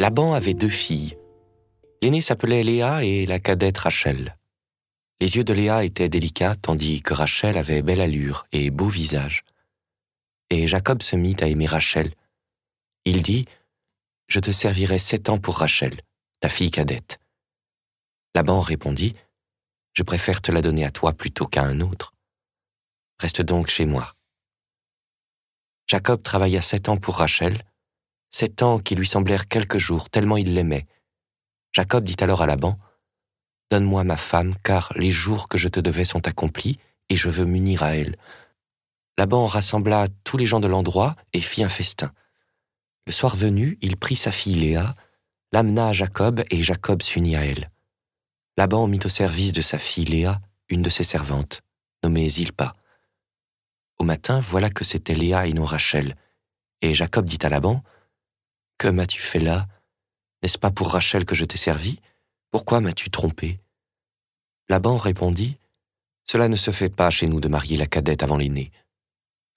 [0.00, 1.18] Laban avait deux filles.
[2.00, 4.38] L'aînée s'appelait Léa et la cadette Rachel.
[5.20, 9.42] Les yeux de Léa étaient délicats tandis que Rachel avait belle allure et beau visage.
[10.50, 12.14] Et Jacob se mit à aimer Rachel.
[13.04, 13.46] Il dit
[14.28, 16.00] Je te servirai sept ans pour Rachel,
[16.38, 17.18] ta fille cadette.
[18.36, 19.16] Laban répondit
[19.94, 22.12] Je préfère te la donner à toi plutôt qu'à un autre.
[23.18, 24.14] Reste donc chez moi.
[25.88, 27.64] Jacob travailla sept ans pour Rachel,
[28.30, 30.86] sept ans qui lui semblèrent quelques jours tellement il l'aimait.
[31.72, 32.78] Jacob dit alors à Laban,
[33.70, 36.78] Donne-moi ma femme, car les jours que je te devais sont accomplis,
[37.10, 38.16] et je veux m'unir à elle.
[39.18, 42.12] Laban rassembla tous les gens de l'endroit et fit un festin.
[43.06, 44.94] Le soir venu, il prit sa fille Léa,
[45.52, 47.70] l'amena à Jacob, et Jacob s'unit à elle.
[48.56, 51.62] Laban mit au service de sa fille Léa une de ses servantes,
[52.04, 52.74] nommée Zilpa.
[53.98, 56.14] Au matin, voilà que c'était Léa et non Rachel.
[56.82, 57.82] Et Jacob dit à Laban,
[58.78, 59.66] Que m'as-tu fait là?
[60.40, 61.98] N'est-ce pas pour Rachel que je t'ai servi?
[62.52, 63.58] Pourquoi m'as-tu trompé?
[64.68, 65.58] Laban répondit,
[66.24, 68.70] Cela ne se fait pas chez nous de marier la cadette avant l'aînée.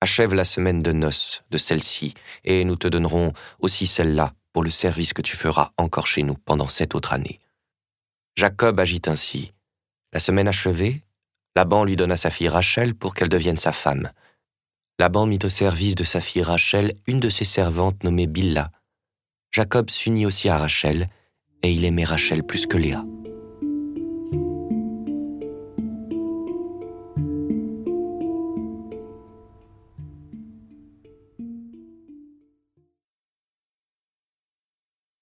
[0.00, 4.70] Achève la semaine de noces de celle-ci, et nous te donnerons aussi celle-là pour le
[4.70, 7.40] service que tu feras encore chez nous pendant cette autre année.
[8.36, 9.52] Jacob agit ainsi.
[10.12, 11.02] La semaine achevée,
[11.56, 14.12] Laban lui donna sa fille Rachel pour qu'elle devienne sa femme.
[15.00, 18.70] Laban mit au service de sa fille Rachel une de ses servantes nommée Billa.
[19.58, 21.08] Jacob s'unit aussi à Rachel,
[21.64, 23.04] et il aimait Rachel plus que Léa.